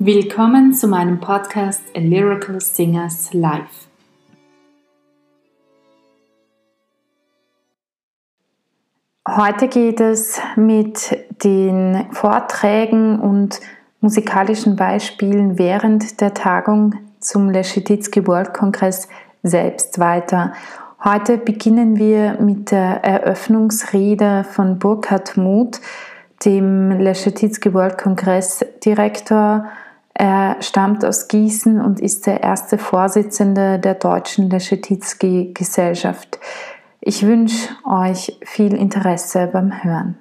Willkommen 0.00 0.74
zu 0.74 0.86
meinem 0.86 1.18
Podcast 1.18 1.82
A 1.96 1.98
Lyrical 1.98 2.60
Singers 2.60 3.34
Live. 3.34 3.88
Heute 9.28 9.66
geht 9.66 9.98
es 10.00 10.40
mit 10.54 11.18
den 11.42 12.06
Vorträgen 12.12 13.18
und 13.18 13.58
musikalischen 14.00 14.76
Beispielen 14.76 15.58
während 15.58 16.20
der 16.20 16.32
Tagung 16.32 16.94
zum 17.18 17.50
Leschetizky 17.50 18.24
World 18.24 18.54
Congress 18.54 19.08
selbst 19.42 19.98
weiter. 19.98 20.52
Heute 21.02 21.38
beginnen 21.38 21.98
wir 21.98 22.40
mit 22.40 22.70
der 22.70 23.02
Eröffnungsrede 23.02 24.44
von 24.44 24.78
Burkhard 24.78 25.36
Muth, 25.36 25.80
dem 26.44 26.92
Leschetizky 26.92 27.74
World 27.74 27.98
Congress 27.98 28.64
Direktor 28.84 29.66
er 30.18 30.60
stammt 30.62 31.04
aus 31.04 31.28
Gießen 31.28 31.80
und 31.80 32.00
ist 32.00 32.26
der 32.26 32.42
erste 32.42 32.76
Vorsitzende 32.76 33.78
der 33.78 33.94
Deutschen 33.94 34.50
Leschetizky 34.50 35.52
Gesellschaft. 35.54 36.40
Ich 37.00 37.24
wünsche 37.24 37.68
euch 37.88 38.36
viel 38.42 38.74
Interesse 38.74 39.48
beim 39.52 39.84
Hören. 39.84 40.18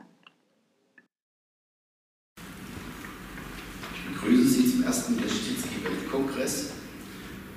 Ich 3.91 4.21
begrüße 4.21 4.49
Sie 4.49 4.71
zum 4.71 4.83
ersten 4.83 5.15
Leschetizky 5.15 5.83
Weltkongress. 5.83 6.73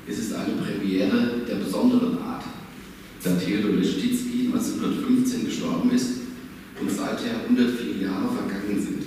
Es 0.08 0.18
ist 0.18 0.34
eine 0.34 0.55
Premiere 0.55 1.41
der 1.46 1.56
besonderen 1.56 2.22
Art, 2.22 2.44
da 3.22 3.33
Theodor 3.33 3.72
Leschetizky 3.72 4.46
1915 4.46 5.44
gestorben 5.44 5.91
ist 5.91 6.20
und 6.80 6.91
seither 6.91 7.42
104 7.50 7.98
Jahre 7.98 8.33
vergangen 8.33 8.80
sind. 8.80 9.05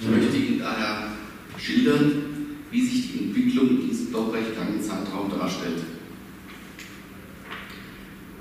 Ich 0.00 0.08
möchte 0.08 0.36
Ihnen 0.36 0.60
daher 0.60 1.08
schildern, 1.84 2.12
wie 2.70 2.82
sich 2.82 3.12
die 3.12 3.24
Entwicklung 3.24 3.68
in 3.68 3.88
diesem 3.88 4.12
doch 4.12 4.32
recht 4.32 4.56
langen 4.56 4.82
Zeitraum 4.82 5.30
darstellt. 5.30 5.82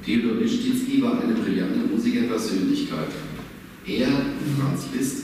Theodor 0.06 0.40
Wischtitzky 0.40 1.02
war 1.02 1.22
eine 1.22 1.34
brillante 1.34 1.80
Musikerpersönlichkeit. 1.92 3.10
Er 3.86 4.08
und 4.08 4.60
Franz 4.60 4.86
Liszt 4.94 5.24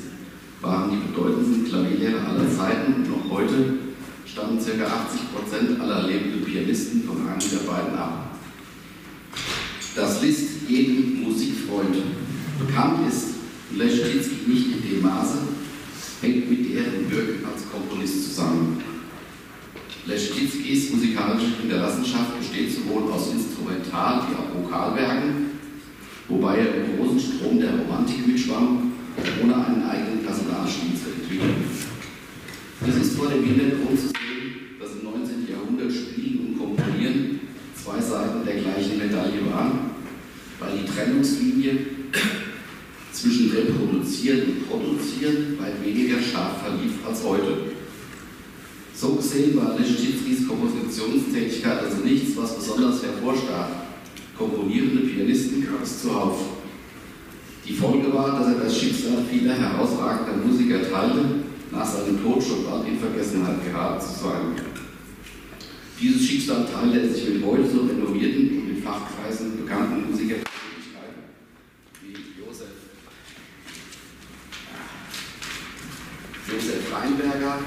waren 0.61 0.91
die 0.91 1.07
bedeutendsten 1.07 1.65
Klavierlehrer 1.65 2.27
aller 2.27 2.49
Zeiten 2.55 2.93
und 2.93 3.09
noch 3.09 3.29
heute 3.29 3.73
stammen 4.25 4.59
ca. 4.59 4.71
80% 4.71 5.79
aller 5.79 6.07
lebenden 6.07 6.43
Pianisten 6.43 7.03
von 7.03 7.27
einem 7.27 7.39
der 7.39 7.71
beiden 7.71 7.97
ab. 7.97 8.37
Dass 9.95 10.21
Liszt 10.21 10.49
jedem 10.67 11.23
Musikfreund 11.23 11.95
bekannt 12.59 13.07
ist 13.07 13.27
und 13.71 13.77
Leschetizky 13.79 14.47
nicht 14.49 14.67
in 14.67 14.89
dem 14.89 15.01
Maße, 15.01 15.39
hängt 16.21 16.49
mit 16.49 16.73
deren 16.73 17.09
Wirken 17.09 17.45
als 17.45 17.68
Komponist 17.79 18.29
zusammen. 18.29 18.83
Leschetitzkis 20.05 20.91
musikalische 20.91 21.61
Hinterlassenschaft 21.61 22.37
besteht 22.39 22.73
sowohl 22.73 23.11
aus 23.11 23.31
Instrumental- 23.31 24.23
wie 24.27 24.35
auch 24.35 24.63
Vokalwerken, 24.63 25.59
wobei 26.27 26.57
er 26.57 26.75
im 26.75 26.97
großen 26.97 27.19
Strom 27.19 27.59
der 27.59 27.71
Romantik 27.71 28.27
mitschwamm, 28.27 28.93
ohne 29.43 29.55
einen 29.55 29.83
eigenen 29.83 30.25
Personalstil 30.25 30.91
zu 30.95 31.11
entwickeln. 31.11 31.63
Es 32.87 32.95
ist 32.95 33.17
vor 33.17 33.29
dem 33.29 33.43
Hintergrund 33.43 33.99
zu 33.99 34.07
sehen, 34.07 34.79
dass 34.79 34.91
im 34.93 35.03
19. 35.03 35.47
Jahrhundert 35.49 35.91
Spielen 35.91 36.47
und 36.47 36.57
Komponieren 36.57 37.39
zwei 37.75 37.99
Seiten 38.01 38.45
der 38.45 38.55
gleichen 38.55 38.97
Medaille 38.97 39.45
waren, 39.51 39.91
weil 40.59 40.79
die 40.79 40.85
Trennungslinie 40.85 41.77
zwischen 43.11 43.51
Reproduzieren 43.51 44.41
und 44.41 44.69
Produzieren 44.69 45.59
weit 45.59 45.83
weniger 45.83 46.21
scharf 46.21 46.61
verlief 46.61 46.93
als 47.05 47.23
heute. 47.23 47.68
War 49.29 49.77
Leschetizkys 49.77 50.47
Kompositionstätigkeit 50.47 51.83
also 51.83 52.03
nichts, 52.03 52.35
was 52.35 52.55
besonders 52.55 53.03
hervorstach. 53.03 53.67
Komponierende 54.35 55.05
Pianisten 55.05 55.67
gab 55.67 55.83
es 55.83 56.01
zuhauf. 56.01 56.39
Die 57.63 57.73
Folge 57.73 58.11
war, 58.11 58.39
dass 58.39 58.55
er 58.55 58.63
das 58.63 58.75
Schicksal 58.75 59.23
vieler 59.29 59.53
herausragender 59.53 60.43
Musiker 60.43 60.81
teilte, 60.81 61.25
nach 61.71 61.85
seinem 61.85 62.23
Tod 62.23 62.41
schon 62.41 62.65
bald 62.65 62.87
in 62.87 62.97
Vergessenheit 62.97 63.63
geraten 63.63 64.01
zu 64.01 64.23
sein. 64.23 64.65
Dieses 66.01 66.25
Schicksal 66.25 66.65
teilte 66.65 66.99
er 66.99 67.13
sich 67.13 67.29
mit 67.29 67.45
heute 67.45 67.69
so 67.69 67.81
renommierten 67.81 68.61
und 68.63 68.69
in 68.71 68.81
Fachkreisen 68.81 69.57
bekannten 69.57 70.09
Musikern 70.09 70.39
Josef 76.47 76.91
Reinberger, 76.91 77.59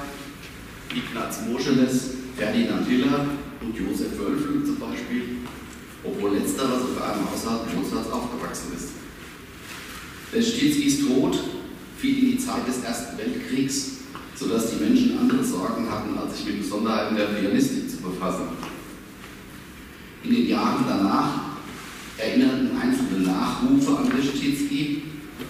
Ignaz 1.13 1.41
Moscheles, 1.47 2.09
Ferdinand 2.35 2.87
Hiller 2.87 3.27
und 3.61 3.77
Josef 3.77 4.17
Wölfel 4.17 4.65
zum 4.65 4.79
Beispiel, 4.79 5.37
obwohl 6.03 6.37
letzterer 6.37 6.79
sogar 6.79 7.13
im 7.13 7.29
Haushalt 7.29 7.75
Mozarts 7.75 8.11
aufgewachsen 8.11 8.73
ist. 8.75 8.89
Leschetizkys 10.33 11.05
Tod 11.05 11.37
fiel 11.99 12.17
in 12.17 12.31
die 12.31 12.37
Zeit 12.39 12.67
des 12.67 12.83
Ersten 12.83 13.15
Weltkriegs, 13.15 13.91
sodass 14.35 14.71
die 14.71 14.83
Menschen 14.83 15.19
andere 15.19 15.43
Sorgen 15.43 15.87
hatten, 15.87 16.17
als 16.17 16.35
sich 16.35 16.47
mit 16.47 16.61
Besonderheiten 16.63 17.15
der 17.15 17.25
Pianistik 17.25 17.91
zu 17.91 17.97
befassen. 17.97 18.47
In 20.23 20.31
den 20.31 20.47
Jahren 20.47 20.83
danach 20.87 21.29
erinnerten 22.17 22.71
einzelne 22.75 23.19
Nachrufe 23.27 23.97
an 23.97 24.17
Leschetizky, 24.17 25.03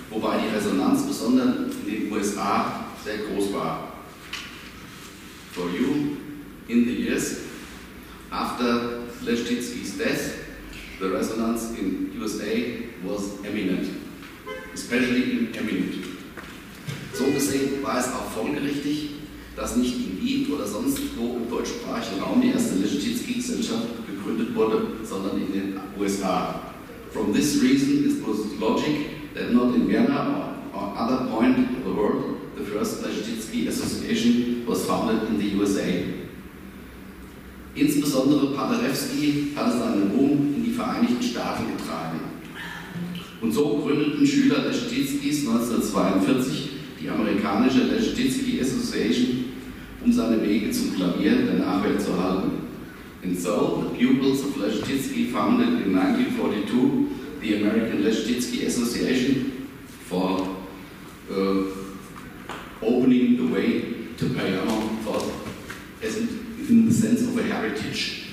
wobei 0.09 0.39
die 0.39 0.53
Resonanz 0.53 1.03
besonders 1.03 1.55
in 1.85 1.89
den 1.89 2.11
USA 2.11 2.85
sehr 3.05 3.19
groß 3.19 3.53
war. 3.53 3.92
For 5.53 5.69
you, 5.69 6.17
in 6.67 6.85
the 6.87 6.93
years 6.93 7.45
after 8.31 9.05
Leschetizky's 9.21 9.99
death, 9.99 10.39
the 10.99 11.11
resonance 11.11 11.77
in 11.77 12.11
USA 12.17 12.89
was 13.03 13.37
eminent, 13.45 13.87
especially 14.73 15.37
in 15.37 15.55
eminent. 15.55 16.05
So 17.13 17.25
gesehen 17.25 17.83
war 17.83 17.99
es 17.99 18.07
auch 18.07 18.31
folgerichtig, 18.31 19.11
dass 19.55 19.75
nicht 19.75 19.95
in 19.95 20.19
Wien 20.19 20.51
oder 20.51 20.65
sonst 20.65 20.99
wo 21.15 21.37
im 21.37 21.47
deutschsprachigen 21.47 22.23
Raum 22.23 22.41
die 22.41 22.49
erste 22.49 22.73
Leschetizky-Gesellschaft 22.79 23.89
gegründet 24.07 24.55
wurde, 24.55 24.87
sondern 25.03 25.39
in 25.39 25.53
den 25.53 25.79
USA. 25.99 26.61
From 27.11 27.31
this 27.31 27.61
reason, 27.61 28.05
it 28.05 28.27
was 28.27 28.59
logic 28.59 29.35
that 29.35 29.53
not 29.53 29.75
in 29.75 29.87
Vienna 29.87 30.55
or 30.73 30.95
other 30.97 31.27
point 31.29 31.59
of 31.59 31.85
the 31.85 31.93
world 31.95 32.32
the 32.55 32.63
first 32.63 33.01
Leschetizky 33.03 33.67
Association 33.67 34.65
was 34.65 34.85
founded 34.85 35.29
in 35.29 35.39
the 35.39 35.47
USA. 35.57 36.05
Insbesondere 37.75 38.53
Paderewski 38.53 39.51
hatte 39.55 39.79
seinen 39.79 40.11
Ruhm 40.11 40.53
in 40.55 40.63
die 40.63 40.71
Vereinigten 40.71 41.23
Staaten 41.23 41.65
getragen. 41.75 42.19
Und 43.41 43.51
so 43.51 43.79
gründeten 43.79 44.25
Schüler 44.25 44.65
Leschetitzkys 44.65 45.47
1942 45.47 46.69
die 47.01 47.09
amerikanische 47.09 47.83
Leschetizky 47.83 48.61
Association, 48.61 49.45
um 50.05 50.11
seine 50.13 50.41
Wege 50.41 50.71
zum 50.71 50.95
Klavier 50.95 51.35
der 51.35 51.55
Nachwelt 51.55 52.01
zu 52.01 52.17
halten. 52.21 52.51
And 53.23 53.39
so, 53.39 53.83
the 53.89 53.97
pupils 53.97 54.43
of 54.43 54.57
Leschetizky 54.57 55.31
founded 55.31 55.85
in 55.85 55.95
1942 55.95 57.07
the 57.41 57.55
American 57.55 58.03
Leschetizky 58.03 58.65
Association 58.65 59.67
for 60.07 60.47
uh, 61.31 61.63
opening 62.81 63.37
the 63.37 63.53
way 63.53 63.81
to 64.17 64.29
piano 64.29 64.89
thought 65.03 65.31
as 66.01 66.17
in 66.17 66.85
the 66.87 66.93
sense 66.93 67.21
of 67.21 67.37
a 67.37 67.43
heritage. 67.43 68.27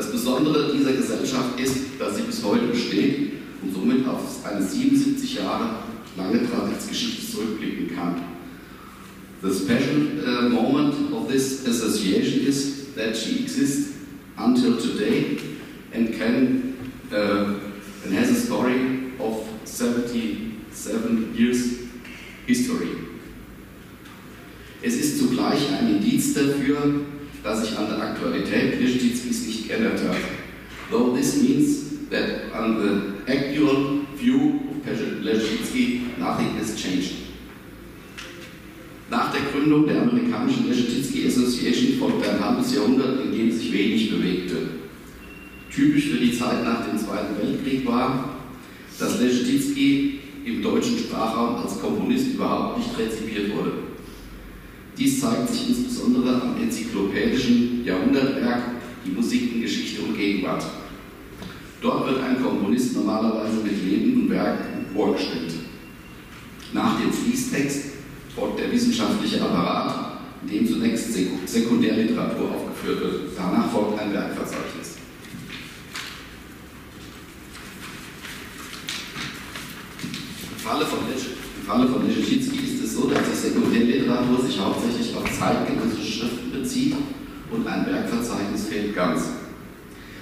Das 0.00 0.12
Besondere 0.12 0.72
dieser 0.74 0.94
Gesellschaft 0.94 1.60
ist, 1.60 1.76
dass 1.98 2.16
sie 2.16 2.22
bis 2.22 2.42
heute 2.42 2.68
besteht 2.68 3.32
und 3.62 3.74
somit 3.74 4.08
auf 4.08 4.42
eine 4.46 4.66
77 4.66 5.34
Jahre 5.34 5.74
lange 6.16 6.50
Traditionsgeschichte 6.50 7.30
zurückblicken 7.30 7.94
kann. 7.94 8.14
The 9.42 9.50
special 9.50 10.24
uh, 10.24 10.48
moment 10.48 11.12
of 11.12 11.28
this 11.28 11.66
association 11.66 12.46
is 12.46 12.94
that 12.94 13.14
she 13.14 13.42
exists 13.42 13.96
until 14.38 14.78
today 14.78 15.36
and 15.92 16.18
can 16.18 16.78
uh, 17.12 17.60
and 18.06 18.14
has 18.14 18.30
a 18.30 18.40
story 18.40 19.12
of 19.18 19.44
77 19.64 21.34
years 21.36 21.90
history. 22.46 22.96
Es 24.80 24.94
ist 24.94 25.18
zugleich 25.18 25.60
ein 25.78 25.96
Indiz 25.96 26.32
dafür, 26.32 27.04
dass 27.42 27.62
sich 27.62 27.78
an 27.78 27.86
der 27.88 28.02
Aktualität 28.02 28.80
Nischtitzkis 28.80 29.46
nicht 29.46 29.68
geändert 29.68 30.00
hat. 30.08 30.16
Though 30.90 31.14
this 31.16 31.42
means 31.42 32.08
that 32.10 32.52
on 32.52 32.80
the 32.80 33.32
actual 33.32 34.04
view 34.16 34.60
of 34.80 35.22
Leschetizky 35.22 36.18
nothing 36.18 36.58
has 36.58 36.76
changed. 36.76 37.14
Nach 39.10 39.32
der 39.32 39.40
Gründung 39.50 39.86
der 39.86 40.02
amerikanischen 40.02 40.68
Leschetizky 40.68 41.26
Association 41.26 41.98
folgte 41.98 42.30
ein 42.30 42.44
halbes 42.44 42.74
Jahrhundert, 42.74 43.24
in 43.24 43.32
dem 43.32 43.50
sich 43.50 43.72
wenig 43.72 44.10
bewegte. 44.10 44.56
Typisch 45.72 46.10
für 46.10 46.18
die 46.18 46.36
Zeit 46.36 46.64
nach 46.64 46.86
dem 46.86 46.98
Zweiten 46.98 47.36
Weltkrieg 47.36 47.86
war, 47.86 48.36
dass 48.98 49.20
Leschetizky 49.20 50.20
im 50.44 50.62
deutschen 50.62 50.98
Sprachraum 50.98 51.56
als 51.56 51.80
Komponist 51.80 52.34
überhaupt 52.34 52.78
nicht 52.78 52.96
rezipiert 52.98 53.54
wurde. 53.54 53.89
Dies 55.00 55.18
zeigt 55.18 55.48
sich 55.48 55.70
insbesondere 55.70 56.42
am 56.42 56.62
enzyklopädischen 56.62 57.82
Jahrhundertwerk 57.86 58.64
Die 59.06 59.12
Musikengeschichte 59.12 60.02
und 60.02 60.14
Gegenwart. 60.14 60.62
Dort 61.80 62.06
wird 62.06 62.22
ein 62.22 62.42
Komponist 62.42 62.94
normalerweise 62.96 63.62
mit 63.64 63.82
lebenden 63.82 64.28
Werken 64.28 64.84
vorgestellt. 64.92 65.54
Nach 66.74 67.00
dem 67.00 67.10
Fließtext 67.10 67.84
folgt 68.36 68.58
der 68.58 68.70
wissenschaftliche 68.70 69.40
Apparat, 69.40 70.20
in 70.42 70.50
dem 70.50 70.68
zunächst 70.68 71.14
Sekundärliteratur 71.46 72.50
aufgeführt 72.50 73.00
wird. 73.00 73.14
Danach 73.38 73.72
folgt 73.72 73.98
ein 73.98 74.12
Werkverzeichnis. 74.12 74.98
Im 80.52 80.58
Falle 80.58 80.84
von, 80.84 80.98
im 80.98 81.66
So, 83.00 83.08
dass 83.08 83.22
die 83.30 83.48
Sekundärliteratur 83.48 84.44
sich 84.44 84.60
hauptsächlich 84.60 85.16
auf 85.16 85.24
zeitgenössische 85.24 86.18
Schriften 86.18 86.52
bezieht 86.52 86.96
und 87.50 87.66
ein 87.66 87.86
Werkverzeichnis 87.86 88.66
fehlt 88.68 88.94
ganz. 88.94 89.30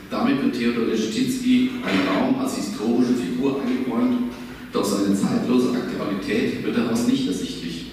Damit 0.08 0.40
wird 0.44 0.56
Theodor 0.56 0.86
Leschetizky 0.86 1.70
einen 1.84 2.06
Raum 2.06 2.38
als 2.38 2.54
historische 2.54 3.14
Figur 3.14 3.60
eingeräumt, 3.60 4.32
doch 4.72 4.84
seine 4.84 5.12
zeitlose 5.16 5.72
Aktualität 5.72 6.62
wird 6.64 6.78
daraus 6.78 7.04
nicht 7.08 7.26
ersichtlich. 7.26 7.86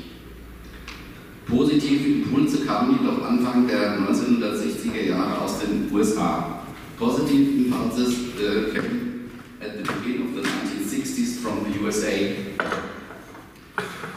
Positive 1.47 2.07
Impulse 2.07 2.63
kamen 2.63 2.99
jedoch 3.01 3.25
Anfang 3.25 3.67
der 3.67 3.97
1960er 4.01 5.09
Jahre 5.09 5.41
aus 5.41 5.59
den 5.61 5.89
USA. 5.91 6.61
Positive 6.99 7.33
Impulses 7.33 8.13
uh, 8.39 8.71
came 8.71 9.29
at 9.61 9.77
the 9.77 9.83
beginning 9.83 10.27
of 10.27 10.35
the 10.35 10.47
1960s 10.47 11.39
from 11.41 11.65
the 11.65 11.79
USA. 11.83 12.35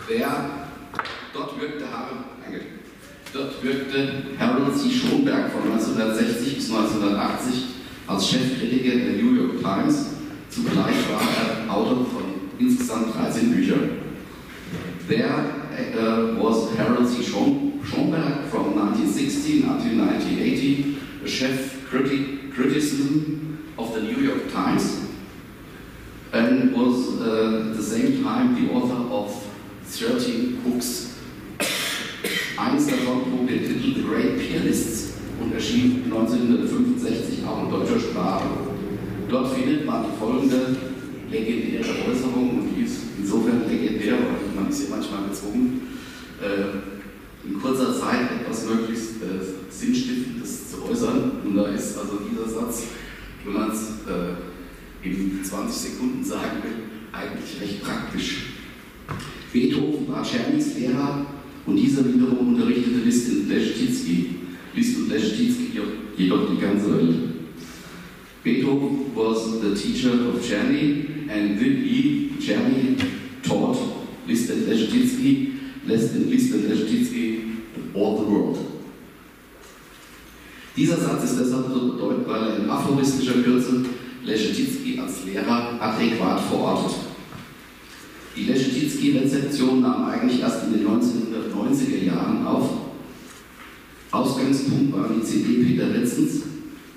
Der, 0.09 0.50
dort 1.35 1.61
wirkte 1.61 1.85
Harold, 1.93 2.25
dort 3.35 3.62
wirkte 3.62 4.23
Harold 4.38 4.79
C. 4.79 4.91
Schonberg 4.91 5.53
von 5.53 5.71
1960 5.71 6.55
bis 6.56 6.71
1980 6.71 7.55
als 8.19 8.31
Chefkritiker 8.31 8.99
der 8.99 9.23
New 9.23 9.32
York 9.37 9.62
Times. 9.62 10.06
Zugleich 10.50 10.97
war 11.09 11.23
er 11.23 11.73
Autor 11.73 12.05
von 12.05 12.25
insgesamt 12.59 13.15
13 13.15 13.53
Büchern. 13.53 13.91
There 15.09 15.25
uh, 15.25 16.43
was 16.43 16.76
Harold 16.76 17.09
C. 17.09 17.23
Schomberg 17.23 18.50
from 18.50 18.75
1916 18.75 19.62
until 19.62 20.00
1980, 20.00 20.97
a 21.25 21.29
chef 21.29 21.88
critic, 21.88 22.53
criticism 22.53 23.73
of 23.79 23.94
the 23.94 24.00
New 24.00 24.21
York 24.21 24.53
Times, 24.53 25.06
and 26.32 26.75
was 26.75 27.21
uh, 27.21 27.71
at 27.71 27.76
the 27.76 27.82
same 27.82 28.25
time 28.25 28.56
the 28.56 28.75
author 28.75 29.14
of 29.14 29.31
13 29.85 30.61
books. 30.64 31.14
Eines 32.56 32.88
davon 32.88 33.23
trug 33.23 33.47
den 33.47 33.62
Titel 33.62 33.94
The 33.94 34.03
Great 34.03 34.38
Pianists 34.41 35.12
und 35.41 35.55
erschien 35.55 36.03
1965 36.59 37.47
auch 37.47 37.65
in 37.65 37.71
deutscher 37.71 38.01
Sprache. 38.01 38.49
Dort 39.29 39.55
findet 39.55 39.87
man 39.87 40.05
die 40.05 40.19
folgende 40.19 40.77
legendäre 41.31 41.91
Äußerung 42.11 42.59
und 42.59 42.69
die 42.75 42.85
ist 42.85 43.01
insofern 43.19 43.69
legendär, 43.69 44.15
weil 44.15 44.63
man 44.63 44.71
ist 44.71 44.89
ja 44.89 44.97
manchmal 44.97 45.29
gezwungen, 45.29 45.83
äh, 46.43 47.49
in 47.49 47.61
kurzer 47.61 47.99
Zeit 47.99 48.29
etwas 48.41 48.67
möglichst 48.67 49.23
äh, 49.23 49.71
Sinnstiftendes 49.71 50.71
zu 50.71 50.85
äußern. 50.85 51.33
Und 51.45 51.57
da 51.57 51.69
ist 51.69 51.97
also 51.99 52.19
dieser 52.31 52.49
Satz, 52.49 52.85
wenn 53.45 53.55
man 53.55 53.71
es 53.71 53.83
äh, 54.09 55.07
in 55.07 55.43
20 55.43 55.93
Sekunden 55.93 56.25
sagen 56.25 56.63
will, 56.63 56.89
eigentlich 57.13 57.61
recht 57.61 57.83
praktisch. 57.83 58.47
Beethoven 59.53 60.09
war 60.09 60.23
Czernys 60.23 60.77
Lehrer 60.79 61.27
und 61.67 61.77
dieser 61.77 62.05
wiederum 62.05 62.55
unterrichtete 62.55 62.99
Liszt 62.99 63.29
in 63.29 63.49
Leschetizky. 63.49 64.31
Liszt 64.75 64.99
und 64.99 65.09
Leschetizky 65.11 65.81
jedoch 66.17 66.50
die 66.50 66.61
ganze 66.61 66.97
Welt. 66.97 67.17
Beethoven 68.43 69.12
was 69.15 69.61
the 69.61 69.75
teacher 69.75 70.12
of 70.29 70.43
Czerny 70.43 71.29
and 71.29 71.61
he, 71.61 72.31
Czerny, 72.41 72.97
taught 73.43 73.76
Liszt 74.26 74.49
Leschetizky, 74.49 75.53
Liszt 75.87 76.15
Leschetizky 76.15 77.41
all 77.94 78.17
the 78.19 78.31
world. 78.31 78.59
Dieser 80.76 80.97
Satz 80.97 81.25
ist 81.25 81.41
deshalb 81.41 81.67
so 81.73 81.93
bedeutend, 81.93 82.29
weil 82.29 82.43
er 82.43 82.56
in 82.59 82.71
aphoristischer 82.71 83.43
Kürze 83.43 83.85
Leschetizky 84.25 84.99
als 85.00 85.25
Lehrer 85.25 85.76
adäquat 85.81 86.41
verortet. 86.41 86.97
Die 88.37 88.44
Leschetizky-Rezeption 88.44 89.81
nahm 89.81 90.05
eigentlich 90.05 90.41
erst 90.41 90.67
in 90.67 90.75
den 90.75 90.87
1990er 90.87 92.05
Jahren 92.05 92.47
auf 92.47 92.71
Ausgangspunkt 94.19 94.93
war 94.93 95.09
die 95.15 95.25
CD 95.25 95.62
Peter 95.62 95.88
Letzens, 95.88 96.43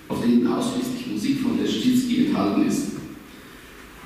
auf 0.07 0.21
denen 0.21 0.47
ausschließlich 0.47 1.05
Musik 1.13 1.39
von 1.41 1.59
Leschinski 1.61 2.25
enthalten 2.25 2.65
ist. 2.65 2.93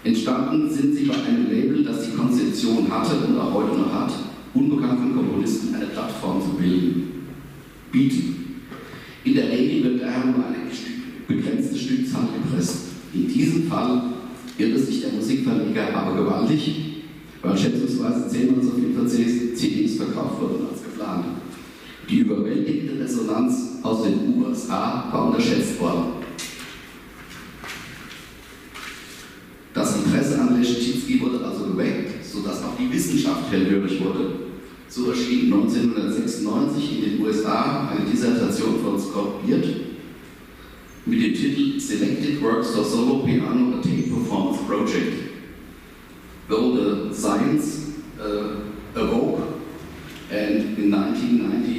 Entstanden 0.03 0.69
sind 0.69 0.95
sie 0.95 1.06
bei 1.06 1.15
einem 1.15 1.50
Label, 1.50 1.83
das 1.83 2.06
die 2.06 2.15
Konzeption 2.15 2.91
hatte 2.91 3.15
und 3.25 3.39
auch 3.39 3.53
heute 3.53 3.79
noch 3.79 3.94
hat, 3.94 4.12
unbekannten 4.53 5.15
Komponisten 5.15 5.73
eine 5.75 5.85
Plattform 5.85 6.41
zu 6.41 6.50
bilden. 6.62 7.12
Bieten. 7.91 8.35
In 9.23 9.33
der 9.33 9.50
Regel 9.50 9.83
wird 9.83 10.01
daher 10.01 10.25
nur 10.25 10.45
eine 10.45 10.57
begrenzte 11.25 11.77
Stückzahl 11.77 12.27
gepresst. 12.44 12.79
In 13.13 13.29
diesem 13.29 13.68
Fall 13.68 14.03
irrt 14.57 14.75
es 14.75 14.88
sich 14.88 15.01
der 15.01 15.13
Musikverleger 15.13 15.95
aber 15.95 16.21
gewaltig, 16.21 17.03
weil 17.41 17.57
schätzungsweise 17.57 18.27
zehnmal 18.27 18.61
so 18.61 18.71
viel 18.71 18.94
CDs 19.56 19.95
verkauft 19.95 20.41
wurden 20.41 20.68
als 20.69 20.83
geplant. 20.83 21.25
Die 22.09 22.19
überwältigende 22.19 22.94
Resonanz 23.06 23.80
aus 23.84 24.04
den 24.04 24.42
USA 24.42 25.07
war 25.12 25.28
unterschätzt 25.28 25.80
worden. 25.80 26.26
Das 29.74 29.97
Interesse 29.97 30.42
an 30.42 30.59
Leschetizky 30.59 31.21
wurde 31.21 31.45
also 31.45 31.66
geweckt, 31.66 32.26
sodass 32.26 32.64
auch 32.64 32.76
die 32.80 32.92
Wissenschaft 32.92 33.52
hellhörig 33.52 34.04
wurde. 34.04 34.31
So 34.88 35.12
erschien 35.12 35.54
1996 35.54 36.97
in 36.97 37.12
den 37.12 37.26
USA 37.26 37.90
eine 37.90 38.09
Dissertation 38.09 38.80
von 38.83 39.00
Scott 39.00 39.45
Beard 39.45 39.66
mit 41.06 41.21
dem 41.21 41.33
Titel 41.33 41.80
Selected 41.80 42.42
Works 42.42 42.71
for 42.71 42.83
Solo 42.83 43.19
Piano 43.19 43.78
a 43.78 43.81
Tape 43.81 44.09
Performance 44.09 44.64
Project. 44.68 45.14
Though 46.47 46.76
the 46.76 47.14
science 47.14 47.94
uh, 48.19 49.00
awoke 49.00 49.56
And 50.31 50.78
in 50.80 50.90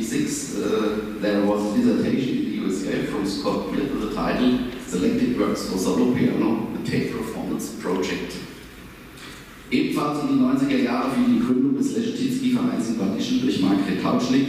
1996, 0.07 0.57
uh, 0.59 1.21
there 1.21 1.45
was 1.45 1.73
a 1.73 1.77
dissertation 1.77 2.39
in 2.39 2.45
the 2.45 2.57
USA 2.63 3.07
from 3.07 3.27
Scott 3.27 3.73
Beard 3.73 3.91
with 3.91 4.09
the 4.09 4.15
title 4.15 4.71
Selected 4.87 5.39
Works 5.39 5.69
for 5.69 5.79
Solo 5.79 6.15
Piano, 6.15 6.69
the 6.77 6.89
Tape 6.89 7.13
Performance 7.13 7.73
Project. 7.81 8.37
Ebenfalls 9.71 10.23
in 10.23 10.29
die 10.29 10.45
90er 10.45 10.85
Jahre 10.85 11.11
fiel 11.11 11.25
die 11.35 11.41
Gründung 11.41 11.77
des 11.77 11.97
Leschetizky-Vereins 11.97 12.91
in 12.91 12.99
Bad 12.99 13.19
Ischl 13.19 13.41
durch 13.41 13.61
Margret 13.61 14.01
Tautschlik, 14.01 14.49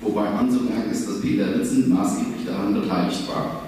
wobei 0.00 0.26
anzumerken 0.26 0.90
ist, 0.90 1.08
dass 1.08 1.20
Peter 1.20 1.54
Ritzen 1.54 1.88
maßgeblich 1.88 2.44
daran 2.44 2.74
beteiligt 2.74 3.28
war. 3.28 3.62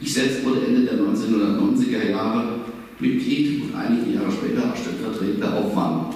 Ich 0.00 0.14
selbst 0.14 0.44
wurde 0.44 0.66
Ende 0.66 0.82
der 0.82 1.00
1990er 1.00 2.10
Jahre 2.10 2.60
Mitglied 3.00 3.62
und 3.62 3.74
einige 3.74 4.12
Jahre 4.12 4.30
später 4.30 4.70
auch 4.70 4.76
stellvertretender 4.76 5.56
Aufwand 5.56 6.14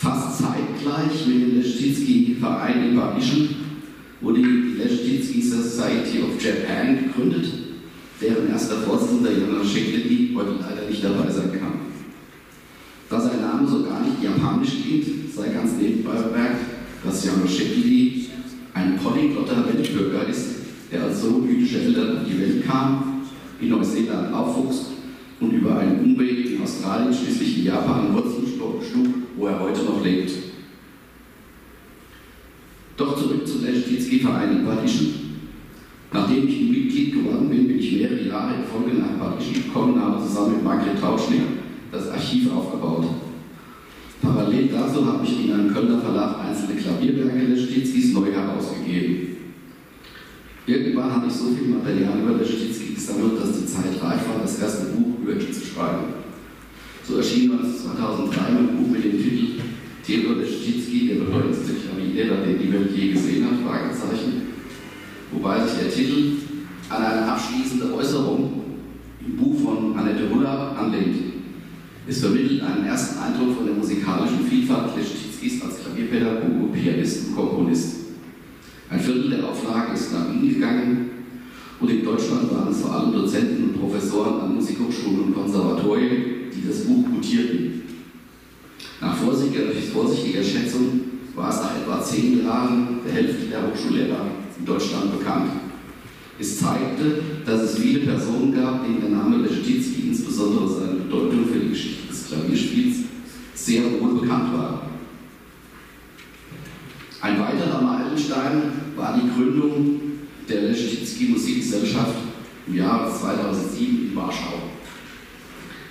Fast 0.00 0.38
zeitgleich 0.38 1.26
mit 1.26 1.42
dem 1.42 1.59
Leschetizky-Verein 1.80 2.90
in 2.90 2.96
Paris 2.96 3.24
wurde 4.20 4.40
die 4.42 4.76
Leschetizky 4.76 5.40
Society 5.40 6.22
of 6.22 6.42
Japan 6.42 6.98
gegründet, 7.04 7.46
deren 8.20 8.50
erster 8.50 8.76
Vorsitzender 8.82 9.30
Jana 9.32 9.64
Shekeli 9.64 10.34
heute 10.34 10.56
leider 10.60 10.88
nicht 10.88 11.02
dabei 11.02 11.30
sein 11.30 11.52
kann. 11.52 11.80
Da 13.08 13.20
sein 13.20 13.40
Name 13.40 13.66
so 13.66 13.82
gar 13.82 14.02
nicht 14.02 14.22
japanisch 14.22 14.82
klingt, 14.82 15.34
sei 15.34 15.48
ganz 15.48 15.72
nebenbei 15.80 16.12
bemerkt, 16.12 16.60
dass 17.02 17.24
Jana 17.24 17.46
Shekeli 17.48 18.26
ein 18.74 18.98
polyglotter 18.98 19.64
Weltbürger 19.66 20.28
ist, 20.28 20.46
der 20.92 21.04
als 21.04 21.22
Sohn 21.22 21.48
jüdischer 21.48 21.80
Eltern 21.80 22.18
auf 22.18 22.24
die 22.28 22.38
Welt 22.38 22.66
kam, 22.66 23.22
in 23.60 23.70
Neuseeland 23.70 24.34
aufwuchs 24.34 24.90
und 25.40 25.52
über 25.52 25.78
einen 25.78 26.00
Umweg 26.00 26.50
in 26.52 26.62
Australien 26.62 27.12
schließlich 27.12 27.58
in 27.58 27.64
Japan 27.64 28.14
Wurzeln 28.14 28.46
schlug 28.46 28.82
wo 29.36 29.46
er 29.46 29.58
heute 29.58 29.82
noch 29.84 30.04
lebt. 30.04 30.30
Doch 33.00 33.16
zurück 33.16 33.48
Leschetizky-Verein 34.10 34.58
in 34.58 34.64
Paris. 34.64 35.00
Nachdem 36.12 36.48
ich 36.48 36.60
Mitglied 36.68 37.14
geworden 37.14 37.48
bin, 37.48 37.68
bin 37.68 37.78
ich 37.78 37.92
mehrere 37.92 38.26
Jahre 38.26 38.54
in 38.54 38.64
Folge 38.64 38.98
nach 38.98 39.18
Paris 39.18 39.52
gekommen 39.52 39.94
und 39.94 40.00
habe 40.00 40.26
zusammen 40.26 40.54
mit 40.54 40.64
Margret 40.64 41.00
Tauschling 41.00 41.42
das 41.92 42.08
Archiv 42.10 42.52
aufgebaut. 42.52 43.06
Parallel 44.20 44.68
dazu 44.68 45.06
habe 45.06 45.24
ich 45.24 45.44
in 45.44 45.52
einem 45.52 45.72
Kölner 45.72 46.00
Verlag 46.00 46.40
einzelne 46.40 46.74
Klavierwerke 46.74 47.46
Leschetitzkys 47.46 48.12
neu 48.12 48.32
herausgegeben. 48.32 49.28
Irgendwann 50.66 51.14
habe 51.14 51.26
ich 51.26 51.32
so 51.32 51.46
viel 51.46 51.68
Material 51.68 52.20
über 52.20 52.38
Leschetitzky 52.38 52.94
gesammelt, 52.94 53.40
dass 53.40 53.58
die 53.58 53.66
Zeit 53.66 54.02
reif 54.02 54.28
war, 54.28 54.42
das 54.42 54.58
erste 54.58 54.86
Buch 54.86 55.20
über 55.22 55.32
ihn 55.32 55.52
zu 55.52 55.64
schreiben. 55.64 56.20
So 57.06 57.16
erschien 57.16 57.50
2003 57.50 58.40
mein 58.52 58.76
Buch 58.76 58.88
mit 58.88 59.04
dem 59.04 59.22
Titel 59.22 59.69
Theodor 60.06 60.36
Leschetizky, 60.36 61.08
der 61.08 61.24
bedeutendste 61.24 61.72
jeder, 62.20 62.44
den 62.44 62.58
die 62.58 62.72
Welt 62.72 62.90
je 62.94 63.12
gesehen 63.12 63.46
hat, 63.46 63.66
Fragezeichen. 63.66 64.42
Wobei 65.32 65.66
sich 65.66 65.78
der 65.78 65.90
Titel 65.90 66.32
an 66.88 67.02
eine 67.02 67.32
abschließende 67.32 67.94
Äußerung 67.94 68.62
im 69.24 69.36
Buch 69.36 69.60
von 69.60 69.96
Annette 69.96 70.28
Muller 70.32 70.76
anlehnt. 70.76 71.16
Es 72.06 72.20
vermittelt 72.20 72.62
einen 72.62 72.84
ersten 72.86 73.18
Eindruck 73.20 73.56
von 73.56 73.66
der 73.66 73.76
musikalischen 73.76 74.44
Vielfalt 74.48 74.96
Leschetitzkis 74.96 75.62
als 75.62 75.80
Klavierpädagoge, 75.80 76.72
Pianist 76.72 77.28
und 77.28 77.36
Komponist. 77.36 77.96
Ein 78.90 79.00
Viertel 79.00 79.30
der 79.30 79.48
Auflage 79.48 79.94
ist 79.94 80.12
nach 80.12 80.32
Wien 80.32 80.54
gegangen 80.54 81.10
und 81.78 81.90
in 81.90 82.04
Deutschland 82.04 82.50
waren 82.50 82.72
es 82.72 82.80
vor 82.80 82.92
allem 82.92 83.12
Dozenten 83.12 83.64
und 83.64 83.80
Professoren 83.80 84.40
an 84.40 84.54
Musikhochschulen 84.56 85.20
und 85.26 85.34
Konservatorien, 85.34 86.50
die 86.52 86.66
das 86.66 86.84
Buch 86.84 87.04
gutierten. 87.14 87.79
Nach 89.00 89.16
vorsichtiger, 89.16 89.64
vorsichtiger 89.92 90.42
Schätzung 90.42 91.00
war 91.34 91.48
es 91.48 91.56
nach 91.56 91.76
etwa 91.76 92.02
zehn 92.02 92.44
Jahren 92.44 93.00
der 93.04 93.14
Hälfte 93.14 93.46
der 93.46 93.66
Hochschullehrer 93.66 94.26
in 94.58 94.66
Deutschland 94.66 95.18
bekannt. 95.18 95.52
Es 96.38 96.58
zeigte, 96.58 97.22
dass 97.44 97.60
es 97.62 97.78
viele 97.78 98.00
Personen 98.00 98.54
gab, 98.54 98.84
denen 98.84 99.00
der 99.00 99.10
Name 99.10 99.38
Leschetizky, 99.38 100.08
insbesondere 100.08 100.68
seine 100.68 101.00
Bedeutung 101.00 101.46
für 101.46 101.60
die 101.60 101.70
Geschichte 101.70 102.08
des 102.08 102.28
Klavierspiels, 102.28 102.96
sehr 103.54 103.82
wohl 104.00 104.20
bekannt 104.20 104.52
war. 104.54 104.82
Ein 107.22 107.38
weiterer 107.38 107.82
Meilenstein 107.82 108.72
war 108.96 109.18
die 109.18 109.28
Gründung 109.28 110.00
der 110.48 110.62
Leschetizky 110.62 111.26
Musikgesellschaft 111.26 112.16
im 112.66 112.76
Jahre 112.76 113.12
2007 113.12 114.10
in 114.10 114.16
Warschau, 114.16 114.69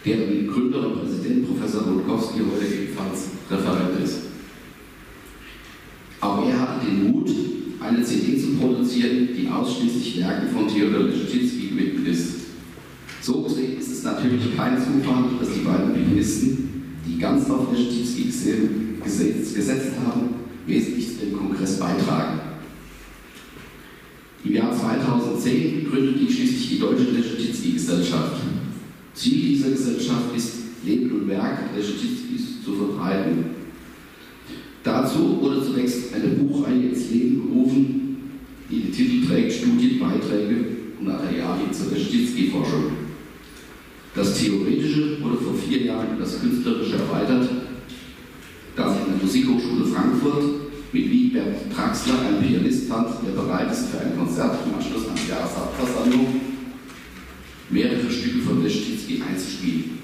deren 0.05 0.47
Gründer 0.47 0.87
und 0.87 1.01
Präsident 1.01 1.47
Professor 1.47 1.83
Rudkowski 1.83 2.39
heute 2.39 2.73
ebenfalls 2.73 3.29
Referent 3.49 3.99
ist. 4.03 4.19
Auch 6.21 6.47
er 6.47 6.59
hatte 6.59 6.85
den 6.85 7.11
Mut, 7.11 7.29
eine 7.79 8.03
CD 8.03 8.37
zu 8.37 8.55
produzieren, 8.55 9.29
die 9.35 9.47
ausschließlich 9.47 10.19
Werken 10.19 10.49
von 10.49 10.67
Theodor 10.67 11.03
Leschetizky 11.03 11.69
gewidmet 11.69 12.07
ist. 12.07 12.33
So 13.21 13.41
gesehen 13.43 13.77
ist 13.77 13.91
es 13.91 14.03
natürlich 14.03 14.55
kein 14.55 14.77
Zufall, 14.77 15.25
dass 15.39 15.53
die 15.53 15.61
beiden 15.61 15.93
Pianisten, 15.93 16.83
die 17.05 17.17
ganz 17.17 17.49
auf 17.49 17.71
Leschetizky 17.71 18.25
gesetzt 19.03 19.93
haben, 20.05 20.35
wesentlich 20.65 21.07
zu 21.17 21.25
dem 21.25 21.37
Kongress 21.37 21.79
beitragen. 21.79 22.39
Im 24.43 24.53
Jahr 24.53 24.73
2010 24.73 25.89
gründete 25.89 26.31
schließlich 26.31 26.69
die 26.69 26.79
Deutsche 26.79 27.11
Leschetizky-Gesellschaft. 27.11 28.41
Ziel 29.13 29.49
dieser 29.49 29.71
Gesellschaft 29.71 30.35
ist, 30.35 30.53
Leben 30.85 31.11
und 31.11 31.27
Werk 31.27 31.75
Leschetitzkys 31.75 32.63
zu 32.63 32.73
verbreiten 32.73 33.59
Dazu 34.83 35.39
wurde 35.41 35.63
zunächst 35.63 36.13
eine 36.13 36.29
Buchreihe 36.29 36.89
ins 36.89 37.11
Leben 37.11 37.47
gerufen, 37.47 38.31
die 38.69 38.81
den 38.81 38.91
Titel 38.91 39.27
trägt 39.27 39.53
Studienbeiträge 39.53 40.65
und 40.99 41.07
Materialien 41.07 41.71
zur 41.71 41.91
Leschetizky-Forschung. 41.91 42.91
Das 44.15 44.39
Theoretische 44.39 45.21
wurde 45.21 45.37
vor 45.37 45.53
vier 45.53 45.83
Jahren 45.83 46.13
in 46.13 46.19
das 46.19 46.39
Künstlerische 46.39 46.95
erweitert, 46.95 47.49
da 48.75 48.89
sich 48.89 49.01
an 49.01 49.13
der 49.13 49.23
Musikhochschule 49.23 49.85
Frankfurt 49.85 50.43
mit 50.91 51.11
Wiebert 51.11 51.71
Traxler 51.75 52.15
ein 52.27 52.43
Pianist 52.43 52.87
fand, 52.87 53.09
der 53.25 53.39
bereit 53.39 53.71
ist, 53.71 53.89
für 53.89 53.99
ein 53.99 54.17
Konzert 54.17 54.57
im 54.65 54.73
Anschluss 54.73 55.07
an 55.07 55.15
die 55.15 55.29
Jahreshauptversammlung 55.29 56.27
mehrere 57.69 58.09
Stücke 58.09 58.39
von 58.39 58.63
Leschetizky 58.63 59.21
einzuspielen. 59.21 59.99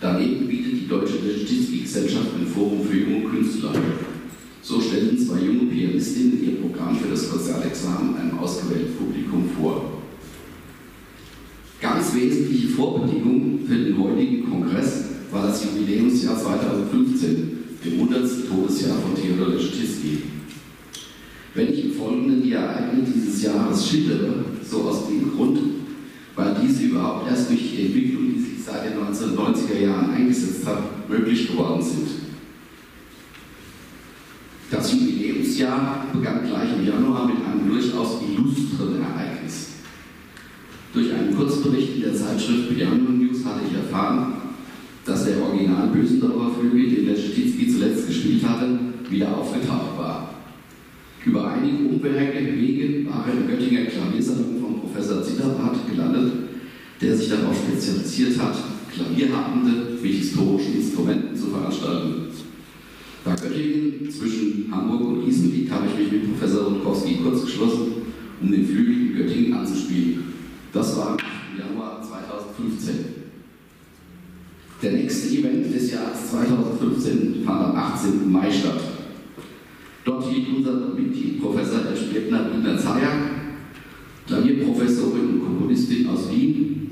Daneben 0.00 0.46
bietet 0.46 0.72
die 0.72 0.88
Deutsche 0.88 1.16
Leschetizky-Gesellschaft 1.24 2.28
ein 2.38 2.46
Forum 2.46 2.84
für 2.84 2.98
junge 2.98 3.28
Künstler. 3.28 3.72
So 4.62 4.80
stellten 4.80 5.18
zwei 5.18 5.40
junge 5.40 5.70
Pianistinnen 5.70 6.44
ihr 6.44 6.60
Programm 6.60 6.98
für 6.98 7.08
das 7.08 7.30
Konzertexamen 7.30 8.16
einem 8.16 8.38
ausgewählten 8.38 8.96
Publikum 8.96 9.48
vor. 9.58 10.02
Ganz 11.80 12.14
wesentliche 12.14 12.68
Vorbedingung 12.68 13.60
für 13.66 13.76
den 13.76 13.98
heutigen 13.98 14.50
Kongress 14.50 15.04
war 15.30 15.46
das 15.46 15.64
Jubiläumsjahr 15.64 16.38
2015, 16.38 17.58
dem 17.84 17.92
100. 17.92 18.48
Todesjahr 18.48 18.98
von 18.98 19.14
Theodor 19.14 19.54
Leschetizky. 19.54 20.22
Wenn 21.54 21.72
ich 21.72 21.84
im 21.86 21.92
Folgenden 21.92 22.42
die 22.42 22.52
Ereignisse 22.52 23.12
dieses 23.12 23.42
Jahres 23.42 23.88
schildere, 23.88 24.44
so 24.62 24.82
aus 24.82 25.08
dem 25.08 25.30
Grund, 25.32 25.58
weil 26.36 26.54
diese 26.62 26.84
überhaupt 26.84 27.28
erst 27.30 27.50
durch 27.50 27.70
die 27.70 27.86
Entwicklung, 27.86 28.34
die 28.34 28.40
sich 28.40 28.62
seit 28.62 28.84
den 28.84 28.98
1990er 28.98 29.80
Jahren 29.80 30.10
eingesetzt 30.10 30.66
hat, 30.66 31.08
möglich 31.08 31.48
geworden 31.48 31.82
sind. 31.82 32.08
Das 34.70 34.92
Jubiläumsjahr 34.92 36.06
begann 36.12 36.46
gleich 36.46 36.76
im 36.78 36.86
Januar 36.86 37.26
mit 37.26 37.36
einem 37.36 37.68
durchaus 37.68 38.20
illustren 38.20 39.00
Ereignis. 39.00 39.68
Durch 40.92 41.12
einen 41.12 41.34
Kurzbericht 41.34 41.96
in 41.96 42.02
der 42.02 42.14
Zeitschrift 42.14 42.74
Piano 42.74 43.10
News 43.10 43.44
hatte 43.44 43.60
ich 43.70 43.76
erfahren, 43.76 44.34
dass 45.04 45.24
der 45.24 45.40
Original 45.42 45.88
Bösendorfer 45.88 46.60
Flügel, 46.60 46.90
den 46.90 47.06
der 47.06 47.16
Stititzky 47.16 47.68
zuletzt 47.68 48.08
gespielt 48.08 48.46
hatte, 48.46 48.78
wieder 49.08 49.36
aufgetaucht 49.36 49.96
war. 49.96 50.34
Über 51.24 51.48
einige 51.52 51.88
Umwege 51.88 52.56
Wege 52.56 53.08
war 53.08 53.24
er 53.26 53.34
im 53.34 53.46
Göttinger 53.46 53.86
Klaviersalon 53.86 54.55
Professor 54.86 55.22
Zitterbart 55.22 55.76
gelandet, 55.90 56.32
der 57.00 57.16
sich 57.16 57.28
darauf 57.28 57.56
spezialisiert 57.56 58.38
hat, 58.40 58.56
Klavierabende 58.92 59.98
mit 60.00 60.12
historischen 60.12 60.76
Instrumenten 60.76 61.36
zu 61.36 61.48
veranstalten. 61.48 62.26
Da 63.24 63.34
Göttingen 63.34 64.10
zwischen 64.10 64.68
Hamburg 64.70 65.00
und 65.00 65.24
Gießen 65.24 65.52
liegt, 65.52 65.70
habe 65.70 65.86
ich 65.88 65.98
mich 65.98 66.12
mit 66.12 66.38
Professor 66.38 66.66
Rutkowski 66.66 67.16
kurz 67.22 67.44
geschlossen, 67.44 67.92
um 68.40 68.50
den 68.50 68.64
Flügel 68.64 68.94
in 68.94 69.16
Göttingen 69.16 69.54
anzuspielen. 69.54 70.24
Das 70.72 70.96
war 70.96 71.16
im 71.16 71.58
Januar 71.58 72.00
2015. 72.02 72.94
Der 74.82 74.92
nächste 74.92 75.36
Event 75.36 75.74
des 75.74 75.90
Jahres 75.90 76.30
2015 76.30 77.42
fand 77.44 77.64
am 77.64 77.76
18. 77.76 78.30
Mai 78.30 78.50
statt. 78.50 78.80
Dort 80.04 80.30
hielt 80.30 80.46
unser 80.56 80.94
Mitglied 80.94 81.42
Professor 81.42 81.80
Elspetner 81.86 82.46
Wiener 82.52 82.78
Zayak, 82.78 83.35
Komponistin 85.76 86.08
aus 86.08 86.30
Wien, 86.30 86.90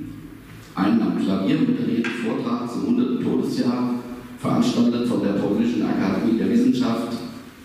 einen 0.74 1.00
am 1.00 1.18
Klavier 1.18 1.56
moderierten 1.60 2.12
Vortrag 2.22 2.70
zum 2.70 2.98
100. 2.98 3.22
Todesjahr, 3.22 3.94
veranstaltet 4.38 5.08
von 5.08 5.22
der 5.22 5.32
Polnischen 5.34 5.86
Akademie 5.86 6.36
der 6.36 6.50
Wissenschaft, 6.50 7.16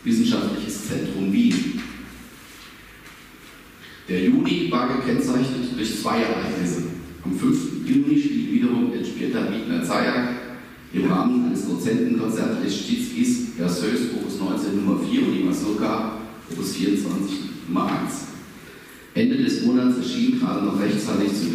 Wissenschaftliches 0.06 0.88
Zentrum 0.88 1.32
Wien. 1.34 1.82
Der 4.08 4.24
Juni 4.24 4.72
war 4.72 4.88
gekennzeichnet 4.96 5.76
durch 5.76 6.02
zwei 6.02 6.22
Ereignisse. 6.22 6.84
Am 7.24 7.34
5. 7.34 7.86
Juni 7.86 8.18
spielt 8.18 8.54
wiederum 8.54 8.94
Elżbieta 8.94 9.52
Wiedner-Zayak 9.52 10.30
im 10.94 11.12
Rahmen 11.12 11.48
eines 11.48 11.68
Dozentenkonzerts 11.68 12.64
Leschetizkis 12.64 13.58
Berceuse 13.58 14.12
Opus 14.16 14.40
19 14.40 14.78
Nummer 14.78 15.00
4 15.04 15.28
und 15.28 15.34
die 15.34 15.44
Mazurka 15.44 16.14
Opus 16.50 16.76
24 16.78 17.40
Nummer 17.68 17.92
1. 18.04 18.29
Ende 19.20 19.44
des 19.44 19.66
Monats 19.66 19.98
erschien 19.98 20.40
gerade 20.40 20.66
noch 20.66 20.80
rechtzeitig 20.80 21.28
zum, 21.34 21.52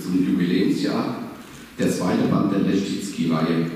zum 0.00 0.26
Jubiläumsjahr 0.26 1.32
der 1.78 1.90
zweite 1.90 2.28
Band 2.28 2.52
der 2.52 2.60
Leschetizky-Reihe. 2.60 3.70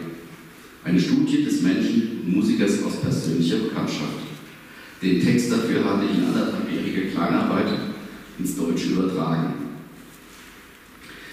Eine 0.85 1.01
Studie 1.01 1.43
des 1.43 1.63
Menschen 1.63 2.21
und 2.23 2.37
Musikers 2.37 2.83
aus 2.85 2.97
persönlicher 2.97 3.57
Bekanntschaft. 3.57 4.21
Den 5.01 5.23
Text 5.23 5.51
dafür 5.51 5.85
hatte 5.85 6.05
ich 6.05 6.19
in 6.19 6.27
anderthalbjähriger 6.27 7.13
Kleinarbeit 7.13 7.69
ins 8.39 8.57
Deutsche 8.57 8.91
übertragen. 8.91 9.55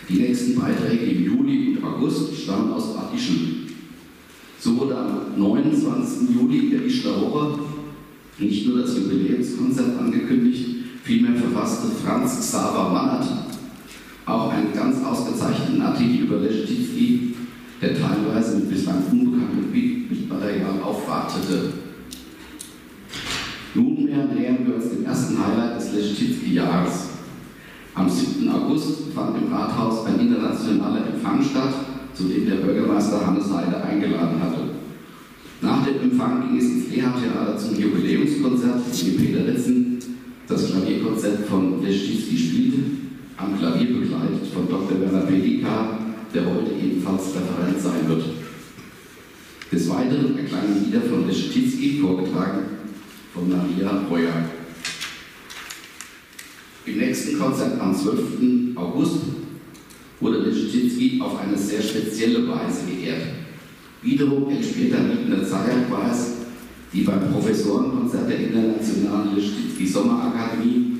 Die 0.07 0.19
nächsten 0.19 0.55
Beiträge 0.55 1.05
im 1.07 1.25
Juli 1.25 1.75
und 1.75 1.83
August 1.83 2.33
stammen 2.41 2.71
aus 2.71 2.95
Bad 2.95 3.13
Ischl. 3.13 3.67
So 4.59 4.79
wurde 4.79 4.97
am 4.97 5.37
29. 5.37 6.29
Juli 6.33 6.69
der 6.69 6.85
Ischler 6.85 7.19
Woche 7.19 7.59
nicht 8.39 8.65
nur 8.67 8.79
das 8.79 8.97
Jubiläumskonzert 8.97 9.99
angekündigt, 9.99 10.70
vielmehr 11.03 11.41
verfasste 11.41 11.87
Franz 12.03 12.39
Xaver 12.39 12.89
Mannert 12.89 13.27
auch 14.25 14.51
einen 14.51 14.73
ganz 14.73 15.03
ausgezeichneten 15.03 15.81
Artikel 15.81 16.25
über 16.25 16.37
Leschetizky, 16.37 17.35
der 17.81 17.99
teilweise 17.99 18.57
mit 18.57 18.69
bislang 18.69 19.03
unbekanntem 19.11 19.71
Bildmaterial 19.71 20.81
aufwartete. 20.83 21.73
Nunmehr 23.73 24.25
nähern 24.25 24.65
wir 24.65 24.75
uns 24.75 24.89
dem 24.89 25.05
ersten 25.05 25.37
Highlight 25.37 25.77
des 25.77 25.93
Leschetizky-Jahres. 25.93 27.09
Am 27.93 28.09
7. 28.09 28.49
August 28.49 29.11
fand 29.13 29.37
im 29.37 29.51
Rathaus 29.51 30.05
ein 30.05 30.19
internationaler 30.19 31.07
Empfang 31.07 31.41
statt, 31.43 31.73
zu 32.13 32.23
dem 32.23 32.45
der 32.45 32.55
Bürgermeister 32.55 33.25
Hannes 33.25 33.51
Heide 33.51 33.83
eingeladen 33.83 34.39
hatte. 34.41 34.61
Nach 35.61 35.85
dem 35.85 36.11
Empfang 36.11 36.47
ging 36.47 36.57
es 36.57 36.65
ins 36.65 36.89
Lehrtheater 36.89 37.57
zum 37.57 37.75
Jubiläumskonzert, 37.79 38.81
in 38.91 39.05
dem 39.05 39.17
Peter 39.17 39.47
Ritzen 39.47 39.80
das 40.51 40.69
Klavierkonzert 40.69 41.47
von 41.47 41.81
Leschetizky 41.81 42.37
spielte, 42.37 42.77
am 43.37 43.57
Klavier 43.57 43.99
begleitet 43.99 44.47
von 44.53 44.67
Dr. 44.67 44.99
Werner 44.99 45.25
Pedika, 45.25 45.97
der 46.33 46.45
heute 46.45 46.71
ebenfalls 46.71 47.33
Referent 47.35 47.79
sein 47.81 48.07
wird. 48.07 48.23
Des 49.71 49.89
Weiteren 49.89 50.37
erklangen 50.37 50.85
Lieder 50.85 51.01
von 51.01 51.25
Leschetizky, 51.25 51.99
vorgetragen 52.01 52.63
von 53.33 53.49
Maria 53.49 54.03
Breuer. 54.09 54.49
Im 56.85 56.97
nächsten 56.97 57.39
Konzert 57.39 57.79
am 57.79 57.95
12. 57.95 58.75
August 58.75 59.21
wurde 60.19 60.39
Leschetizky 60.39 61.21
auf 61.21 61.39
eine 61.39 61.57
sehr 61.57 61.81
spezielle 61.81 62.45
Weise 62.49 62.85
geehrt. 62.89 63.21
Wiederum 64.01 64.49
Elżbieta 64.49 64.97
Liebner-Zajak 64.97 65.89
war 65.89 66.11
es, 66.11 66.40
die 66.93 67.01
beim 67.01 67.31
Professorenkonzert 67.31 68.29
der 68.29 68.39
Internationalen 68.39 69.35
Leschetizky 69.35 69.87
Sommerakademie 69.87 70.91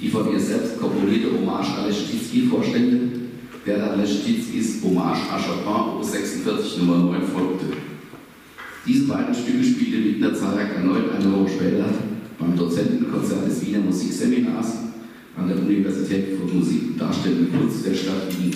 die 0.00 0.08
von 0.08 0.32
ihr 0.32 0.38
selbst 0.38 0.78
komponierte 0.78 1.32
Hommage 1.32 1.76
an 1.76 1.86
Leschetizky 1.86 2.46
vorstellte, 2.46 3.00
der 3.66 3.78
dann 3.78 4.00
Leschetitzkys 4.00 4.82
Hommage 4.82 5.18
à 5.30 5.38
Chopin 5.38 6.00
O46 6.00 6.78
Nummer 6.78 6.98
9 6.98 7.22
folgte. 7.22 7.66
Diese 8.86 9.06
beiden 9.06 9.34
Stücke 9.34 9.64
spielte 9.64 9.98
Liebner 9.98 10.34
Zajak 10.34 10.76
erneut 10.76 11.10
eine 11.12 11.32
Woche 11.32 11.50
später 11.50 11.86
beim 12.38 12.56
Dozentenkonzert 12.56 13.46
des 13.46 13.66
Wiener 13.66 13.80
Musikseminars 13.80 14.78
an 15.36 15.48
der 15.48 15.58
Universität 15.58 16.38
für 16.38 16.54
Musik 16.54 16.82
und 16.90 17.00
Darstellende 17.00 17.50
Kunst 17.58 17.84
der 17.84 17.94
Stadt 17.94 18.28
Wien. 18.38 18.54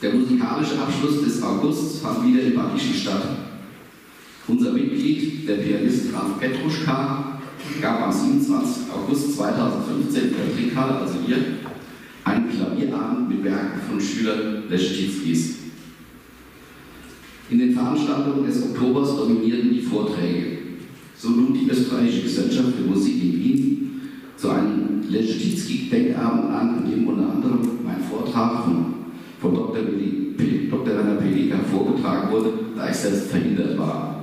Der 0.00 0.14
musikalische 0.14 0.78
Abschluss 0.78 1.24
des 1.24 1.42
Augusts 1.42 1.98
fand 1.98 2.26
wieder 2.26 2.42
in 2.42 2.54
Badischi 2.54 2.94
statt. 2.94 3.43
Unser 4.46 4.72
Mitglied, 4.72 5.48
der 5.48 5.54
Pianist 5.54 6.12
Ralf 6.12 6.38
Petruschka, 6.38 7.40
gab 7.80 8.02
am 8.02 8.12
27. 8.12 8.92
August 8.92 9.36
2015 9.36 10.22
in 10.22 10.34
der 10.34 10.54
Trinkhalle, 10.54 10.98
also 10.98 11.14
hier, 11.26 11.38
einen 12.24 12.50
Klavierabend 12.50 13.28
mit 13.30 13.44
Werken 13.44 13.80
von 13.88 13.98
Schülern 13.98 14.64
Leschetizkis. 14.68 15.56
In 17.48 17.58
den 17.58 17.72
Veranstaltungen 17.72 18.46
des 18.46 18.62
Oktobers 18.62 19.16
dominierten 19.16 19.72
die 19.72 19.80
Vorträge. 19.80 20.58
So 21.16 21.28
lud 21.30 21.56
die 21.56 21.70
Österreichische 21.70 22.22
Gesellschaft 22.22 22.74
für 22.76 22.90
Musik 22.90 23.22
in 23.22 23.32
Wien 23.32 24.00
zu 24.36 24.50
einem 24.50 25.04
Leschetizky-Denkabend 25.08 26.50
an, 26.50 26.84
in 26.84 26.90
dem 26.90 27.08
unter 27.08 27.30
anderem 27.30 27.60
mein 27.82 28.00
Vortrag 28.00 28.64
von, 28.64 28.94
von 29.40 29.54
Dr. 29.54 29.82
Dr. 30.70 30.86
Werner 30.86 31.14
Pelika 31.14 31.56
vorgetragen 31.70 32.30
wurde, 32.30 32.52
da 32.76 32.90
ich 32.90 32.96
selbst 32.96 33.30
verhindert 33.30 33.78
war. 33.78 34.13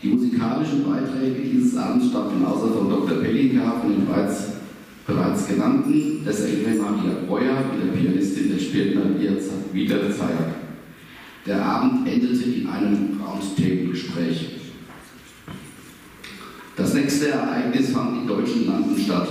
Die 0.00 0.08
musikalischen 0.08 0.84
Beiträge 0.84 1.42
dieses 1.42 1.76
Abends 1.76 2.06
stammten 2.10 2.44
außer 2.44 2.68
von 2.72 2.88
Dr. 2.88 3.18
Pelika 3.18 3.80
von 3.80 3.90
den 3.90 4.06
bereits, 4.06 4.52
bereits 5.04 5.48
genannten, 5.48 6.22
der 6.24 6.32
Sängerin 6.32 6.78
Maria 6.78 7.14
Breuer 7.26 7.64
und 7.72 7.84
der 7.84 7.92
Pianistin 7.92 8.52
der 8.52 8.62
Spielner 8.62 9.02
Wieder 9.72 10.00
Zayak. 10.12 10.54
Der 11.46 11.64
Abend 11.64 12.06
endete 12.06 12.44
in 12.44 12.66
einem 12.68 13.20
Roundtable-Gespräch. 13.20 14.50
Das 16.76 16.94
nächste 16.94 17.30
Ereignis 17.30 17.90
fand 17.90 18.22
in 18.22 18.28
deutschen 18.28 18.66
Landen 18.66 19.00
statt. 19.00 19.28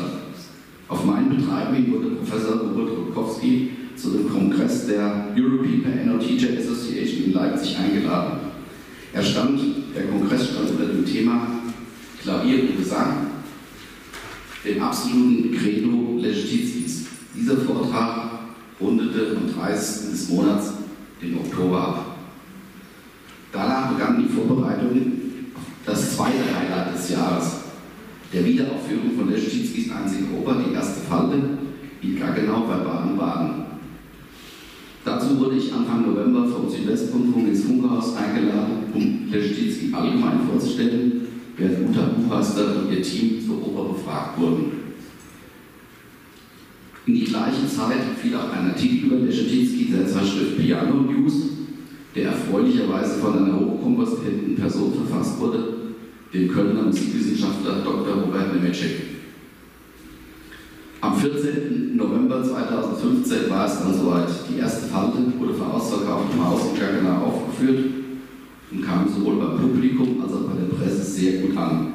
Auf 0.89 1.05
mein 1.05 1.29
Betreiben 1.29 1.91
wurde 1.93 2.09
Professor 2.15 2.59
Robert 2.59 2.89
Rukowski 2.89 3.69
zu 3.95 4.11
dem 4.11 4.29
Kongress 4.29 4.87
der 4.87 5.27
European 5.33 5.83
Piano 5.83 6.17
Teacher 6.17 6.57
Association 6.59 7.25
in 7.25 7.33
Leipzig 7.33 7.77
eingeladen. 7.77 8.39
Er 9.13 9.23
stand, 9.23 9.59
der 9.97 10.07
Kongress 10.07 10.49
stand 10.49 10.69
unter 10.71 10.85
dem 10.85 11.05
Thema 11.05 11.47
Klavier 12.21 12.61
und 12.61 12.77
Gesang, 12.77 13.27
dem 14.63 14.81
absoluten 14.81 15.51
Credo 15.57 16.17
Leschetizkis. 16.19 17.05
Dieser 17.35 17.57
Vortrag 17.57 18.31
rundete 18.79 19.37
am 19.37 19.51
30. 19.53 20.11
des 20.11 20.29
Monats 20.29 20.73
den 21.21 21.37
Oktober 21.37 21.79
ab. 21.79 22.17
Danach 23.51 23.93
begannen 23.93 24.27
die 24.27 24.33
Vorbereitungen 24.33 25.51
das 25.85 26.15
zweite 26.15 26.43
Highlight 26.43 26.95
des 26.95 27.09
Jahres, 27.09 27.61
der 28.31 28.45
Wiederaufführung 28.45 29.11
von 29.17 29.31
Leschetizkis 29.31 29.91
einzigen 29.91 30.37
Oper, 30.37 30.61
die 30.67 30.73
erste 30.73 31.01
Falte, 31.07 31.41
in 32.01 32.19
Gaggenau 32.19 32.67
bei 32.67 32.77
Baden-Baden. 32.77 33.66
Dazu 35.07 35.39
wurde 35.39 35.55
ich 35.55 35.73
Anfang 35.73 36.05
November 36.05 36.45
vom 36.45 36.69
Südwestrundfunk 36.69 37.47
ins 37.47 37.63
Funkhaus 37.63 38.13
eingeladen, 38.17 38.91
um 38.93 39.31
Leschetizky 39.31 39.93
allgemein 39.93 40.41
vorzustellen, 40.51 41.21
während 41.55 41.89
Uta 41.89 42.09
Buchheister 42.09 42.81
und 42.81 42.91
ihr 42.91 43.01
Team 43.01 43.39
zur 43.39 43.65
Oper 43.65 43.93
befragt 43.93 44.37
wurden. 44.37 44.65
In 47.05 47.13
die 47.15 47.23
gleiche 47.23 47.65
Zeit 47.69 48.03
fiel 48.21 48.35
auch 48.35 48.51
ein 48.51 48.67
Artikel 48.67 49.07
über 49.07 49.15
Leschetizky 49.25 49.93
der 49.93 50.05
Zeitschrift 50.07 50.57
Piano 50.57 50.95
News, 50.95 51.35
der 52.13 52.25
erfreulicherweise 52.25 53.21
von 53.21 53.37
einer 53.37 53.57
hochkompetenten 53.61 54.55
Person 54.55 54.91
verfasst 54.93 55.39
wurde, 55.39 55.73
dem 56.33 56.49
Kölner 56.49 56.81
Musikwissenschaftler 56.81 57.81
Dr. 57.81 58.23
Robert 58.23 58.53
Nemeczek. 58.53 59.16
Am 60.99 61.15
14. 61.15 61.95
November 61.95 62.43
2015 62.43 63.49
war 63.49 63.67
es 63.67 63.79
dann 63.79 63.93
soweit. 63.93 64.29
Die 64.49 64.59
erste 64.59 64.87
Falte 64.87 65.17
wurde 65.39 65.53
Haus 65.63 65.93
in 65.93 66.79
Gaggenau 66.79 67.25
aufgeführt 67.25 67.85
und 68.71 68.81
kam 68.81 69.07
sowohl 69.07 69.35
beim 69.35 69.57
Publikum 69.59 70.21
als 70.21 70.33
auch 70.33 70.49
bei 70.49 70.59
der 70.59 70.75
Presse 70.75 71.03
sehr 71.03 71.41
gut 71.41 71.55
an. 71.55 71.93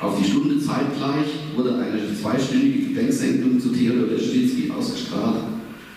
Auf 0.00 0.18
die 0.18 0.28
Stunde 0.28 0.58
zeitgleich 0.58 1.56
wurde 1.56 1.76
eine 1.76 2.00
zweistündige 2.20 2.88
Gedenksendung 2.88 3.60
zu 3.60 3.70
Theodor 3.70 4.08
Leschetizky 4.08 4.70
ausgestrahlt, 4.70 5.44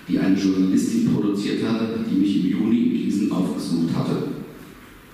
die 0.07 0.19
eine 0.19 0.37
Journalistin 0.37 1.13
produziert 1.13 1.67
hatte, 1.67 1.99
die 2.09 2.19
mich 2.19 2.45
im 2.45 2.51
Juni 2.51 2.77
in 2.77 2.91
Gießen 2.91 3.31
aufgesucht 3.31 3.95
hatte 3.95 4.37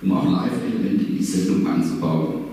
um 0.04 0.12
auch 0.12 0.30
Live-Elemente 0.30 1.04
in 1.04 1.18
die 1.18 1.24
Sendung 1.24 1.66
einzubauen. 1.66 2.44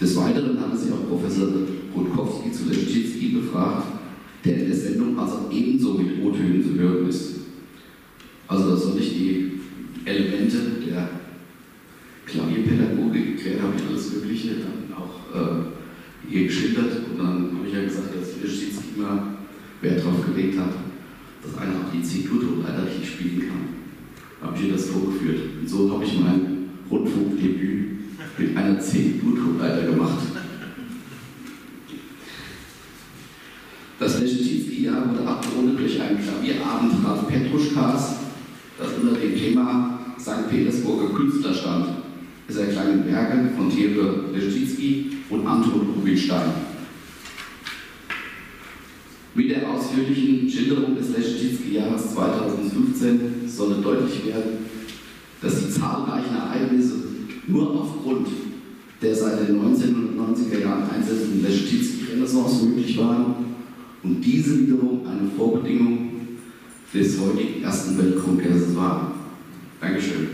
Des 0.00 0.16
Weiteren 0.16 0.58
hatte 0.60 0.76
sie 0.76 0.92
auch 0.92 1.08
Professor 1.08 1.48
Rutkowski 1.94 2.52
zu 2.52 2.68
Leschitski 2.68 3.28
befragt, 3.28 3.86
der 4.44 4.58
in 4.58 4.68
der 4.68 4.76
Sendung 4.76 5.18
also 5.18 5.48
ebenso 5.50 5.94
mit 5.94 6.22
O-Tönen 6.22 6.62
zu 6.62 6.78
hören 6.78 7.08
ist. 7.08 7.34
Also 8.48 8.70
da 8.70 8.76
soll 8.76 8.98
ich 8.98 9.10
die 9.10 9.52
Elemente 10.04 10.58
der 10.86 11.08
Klavierpädagogik 12.26 13.36
geklärt, 13.36 13.62
habe 13.62 13.74
ich 13.76 13.86
alles 13.88 14.12
Mögliche 14.14 14.50
dann 14.54 14.96
auch 14.96 15.34
äh, 15.34 16.34
ihr 16.34 16.46
geschildert 16.46 16.92
und 17.10 17.18
dann 17.18 17.56
habe 17.56 17.66
ich 17.66 17.74
ja 17.74 17.82
gesagt, 17.82 18.08
dass 18.14 18.42
Leschitski 18.42 18.96
immer 18.96 19.36
Wert 19.80 20.00
darauf 20.00 20.26
gelegt 20.26 20.58
hat, 20.58 20.74
dass 21.42 21.58
einer 21.58 21.72
auch 21.72 21.92
die 21.92 22.02
C-Dur 22.02 22.62
leider 22.62 22.86
richtig 22.86 23.08
spielen 23.08 23.40
kann. 23.48 24.46
habe 24.46 24.56
ich 24.56 24.66
ihr 24.66 24.72
das 24.72 24.86
vorgeführt. 24.86 25.40
Und 25.60 25.68
so 25.68 25.90
habe 25.92 26.04
ich 26.04 26.20
mein 26.20 26.70
Rundfunkdebüt 26.90 27.88
mit 28.38 28.56
einer 28.56 28.78
10 28.78 29.18
Blutdruckleiter 29.20 29.90
gemacht. 29.90 30.18
Das 34.00 34.18
Leschetizky-Jahr 34.18 35.10
wurde 35.10 35.28
abgerundet 35.28 35.78
durch 35.78 36.00
einen 36.00 36.18
Klavierabend 36.18 37.04
Ralf 37.04 37.28
Petruschkas, 37.28 38.16
das 38.78 38.88
unter 38.98 39.20
dem 39.20 39.36
Thema 39.36 40.14
St. 40.18 40.48
Petersburger 40.48 41.12
Künstler 41.14 41.52
stand. 41.52 41.86
Es 42.48 42.56
erklangen 42.56 43.06
Werke 43.06 43.50
von 43.54 43.70
Theodor 43.70 44.32
Leschetizky 44.32 45.18
und 45.28 45.46
Anton 45.46 45.94
Rubinstein. 45.94 46.50
Mit 49.34 49.50
der 49.50 49.68
ausführlichen 49.68 50.48
Schilderung 50.48 50.96
des 50.96 51.10
Leschetizky-Jahres 51.10 52.14
2015 52.14 53.20
solle 53.46 53.82
deutlich 53.82 54.24
werden, 54.24 54.64
dass 55.42 55.60
die 55.60 55.70
zahlreichen 55.70 56.34
Ereignisse 56.34 56.94
nur 57.46 57.82
aufgrund 57.82 58.28
der 59.02 59.14
seit 59.14 59.46
den 59.46 59.60
1990er 59.60 60.58
Jahren 60.58 60.90
einsetzenden 60.90 61.42
Leschetizky-Renaissance 61.42 62.64
möglich 62.64 62.96
waren 62.96 63.49
und 64.02 64.20
diese 64.20 64.58
wiederum 64.58 65.06
eine 65.06 65.30
Vorbedingung 65.30 66.10
des 66.92 67.20
heutigen 67.20 67.62
Ersten 67.62 67.98
Weltkongresses 67.98 68.74
waren. 68.76 69.12
Dankeschön. 69.80 70.28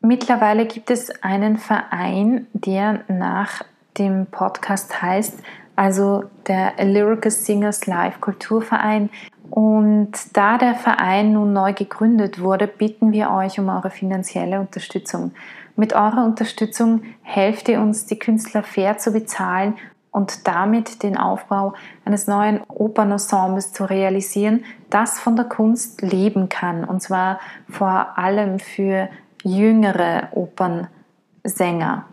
Mittlerweile 0.00 0.66
gibt 0.66 0.90
es 0.90 1.10
einen 1.22 1.58
Verein, 1.58 2.46
der 2.52 3.04
nach 3.08 3.62
dem 3.98 4.26
Podcast 4.26 5.00
heißt, 5.00 5.38
also 5.76 6.24
der 6.48 6.74
Lyrical 6.84 7.30
Singers 7.30 7.86
Live 7.86 8.20
Kulturverein. 8.20 9.10
Und 9.50 10.12
da 10.32 10.58
der 10.58 10.74
Verein 10.74 11.34
nun 11.34 11.52
neu 11.52 11.72
gegründet 11.72 12.40
wurde, 12.40 12.66
bitten 12.66 13.12
wir 13.12 13.30
euch 13.30 13.60
um 13.60 13.68
eure 13.68 13.90
finanzielle 13.90 14.58
Unterstützung. 14.58 15.32
Mit 15.76 15.94
eurer 15.94 16.24
Unterstützung 16.24 17.02
helft 17.22 17.68
ihr 17.68 17.80
uns, 17.80 18.06
die 18.06 18.18
Künstler 18.18 18.62
fair 18.62 18.98
zu 18.98 19.12
bezahlen 19.12 19.74
und 20.10 20.46
damit 20.46 21.02
den 21.02 21.16
Aufbau 21.16 21.72
eines 22.04 22.26
neuen 22.26 22.60
Opernensembles 22.68 23.72
zu 23.72 23.84
realisieren, 23.84 24.64
das 24.90 25.18
von 25.18 25.36
der 25.36 25.46
Kunst 25.46 26.02
leben 26.02 26.50
kann. 26.50 26.84
Und 26.84 27.02
zwar 27.02 27.40
vor 27.68 28.18
allem 28.18 28.58
für 28.58 29.08
jüngere 29.42 30.28
Opernsänger. 30.32 32.04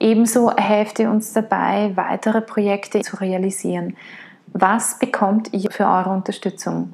Ebenso 0.00 0.54
helft 0.54 0.98
ihr 0.98 1.08
uns 1.08 1.32
dabei, 1.32 1.92
weitere 1.94 2.42
Projekte 2.42 3.00
zu 3.00 3.16
realisieren. 3.16 3.96
Was 4.52 4.98
bekommt 4.98 5.52
ihr 5.52 5.70
für 5.70 5.86
eure 5.86 6.10
Unterstützung? 6.10 6.92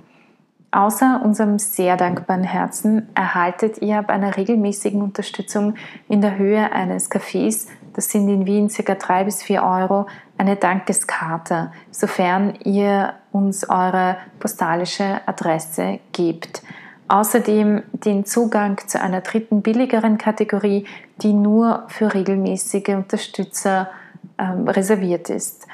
Außer 0.75 1.21
unserem 1.23 1.59
sehr 1.59 1.99
dankbaren 1.99 2.45
Herzen 2.45 3.07
erhaltet 3.15 3.83
ihr 3.83 4.03
bei 4.03 4.15
einer 4.15 4.39
regelmäßigen 4.39 5.03
Unterstützung 5.03 5.75
in 6.09 6.23
der 6.23 6.39
Höhe 6.39 6.73
eines 6.73 7.11
Cafés, 7.11 7.67
das 7.93 8.11
sind 8.11 8.27
in 8.31 8.47
Wien 8.47 8.69
ca. 8.69 8.95
3 8.95 9.25
bis 9.25 9.43
4 9.43 9.63
Euro, 9.63 10.07
eine 10.39 10.57
Dankeskarte, 10.57 11.73
sofern 11.91 12.55
ihr 12.65 13.13
uns 13.33 13.69
eure 13.69 14.17
postalische 14.41 15.21
Adresse 15.27 16.01
gebt. 16.13 16.63
Außerdem 17.07 17.83
den 17.93 18.25
Zugang 18.25 18.79
zu 18.87 18.99
einer 18.99 19.21
dritten 19.21 19.61
billigeren 19.61 20.17
Kategorie, 20.17 20.87
die 21.21 21.35
nur 21.35 21.85
für 21.89 22.15
regelmäßige 22.15 22.89
Unterstützer 22.97 23.91
ähm, 24.39 24.67
reserviert 24.67 25.29
ist. 25.29 25.67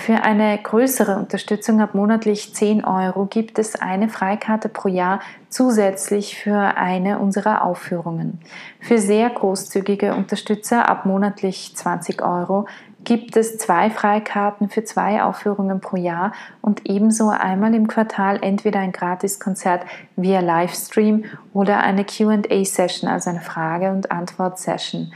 Für 0.00 0.22
eine 0.22 0.56
größere 0.56 1.16
Unterstützung 1.16 1.80
ab 1.80 1.92
monatlich 1.92 2.54
10 2.54 2.84
Euro 2.84 3.26
gibt 3.26 3.58
es 3.58 3.74
eine 3.74 4.08
Freikarte 4.08 4.68
pro 4.68 4.88
Jahr 4.88 5.18
zusätzlich 5.48 6.38
für 6.38 6.56
eine 6.56 7.18
unserer 7.18 7.64
Aufführungen. 7.64 8.38
Für 8.78 8.98
sehr 8.98 9.28
großzügige 9.28 10.14
Unterstützer 10.14 10.88
ab 10.88 11.04
monatlich 11.04 11.74
20 11.74 12.22
Euro 12.22 12.66
gibt 13.02 13.36
es 13.36 13.58
zwei 13.58 13.90
Freikarten 13.90 14.68
für 14.68 14.84
zwei 14.84 15.20
Aufführungen 15.20 15.80
pro 15.80 15.96
Jahr 15.96 16.30
und 16.62 16.88
ebenso 16.88 17.30
einmal 17.30 17.74
im 17.74 17.88
Quartal 17.88 18.38
entweder 18.40 18.78
ein 18.78 18.92
Gratiskonzert 18.92 19.84
via 20.14 20.38
Livestream 20.38 21.24
oder 21.52 21.80
eine 21.80 22.04
QA-Session, 22.04 23.10
also 23.10 23.30
eine 23.30 23.40
Frage- 23.40 23.90
und 23.90 24.12
Antwort-Session. 24.12 25.12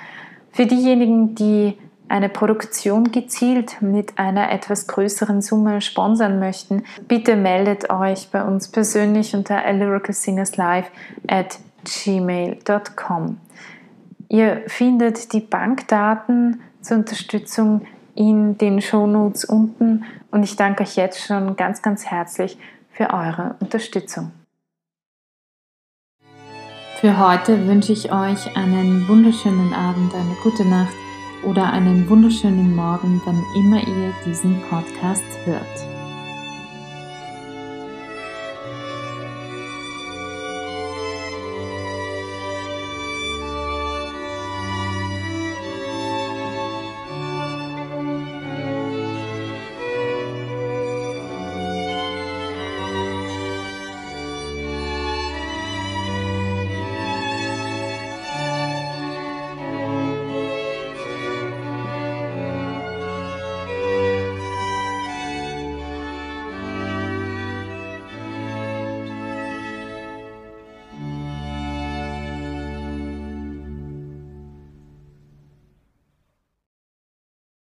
Für 0.50 0.66
diejenigen, 0.66 1.36
die 1.36 1.78
eine 2.12 2.28
Produktion 2.28 3.10
gezielt 3.10 3.80
mit 3.80 4.18
einer 4.18 4.52
etwas 4.52 4.86
größeren 4.86 5.40
Summe 5.40 5.80
sponsern 5.80 6.38
möchten, 6.38 6.84
bitte 7.08 7.36
meldet 7.36 7.88
euch 7.88 8.28
bei 8.30 8.44
uns 8.44 8.68
persönlich 8.68 9.34
unter 9.34 9.60
lyricalsingerslive 9.72 10.84
at 11.26 11.58
gmail.com. 11.84 13.38
Ihr 14.28 14.62
findet 14.66 15.32
die 15.32 15.40
Bankdaten 15.40 16.60
zur 16.82 16.98
Unterstützung 16.98 17.86
in 18.14 18.58
den 18.58 18.82
Shownotes 18.82 19.46
unten 19.46 20.04
und 20.30 20.42
ich 20.42 20.56
danke 20.56 20.82
euch 20.82 20.96
jetzt 20.96 21.26
schon 21.26 21.56
ganz, 21.56 21.80
ganz 21.80 22.04
herzlich 22.04 22.58
für 22.90 23.08
eure 23.08 23.56
Unterstützung. 23.60 24.32
Für 27.00 27.18
heute 27.18 27.66
wünsche 27.66 27.94
ich 27.94 28.12
euch 28.12 28.54
einen 28.54 29.08
wunderschönen 29.08 29.72
Abend, 29.72 30.14
eine 30.14 30.36
gute 30.42 30.66
Nacht 30.66 30.92
oder 31.42 31.72
einen 31.72 32.08
wunderschönen 32.08 32.74
Morgen, 32.74 33.20
wann 33.24 33.42
immer 33.56 33.80
ihr 33.86 34.12
diesen 34.24 34.60
Podcast 34.62 35.24
hört. 35.44 35.91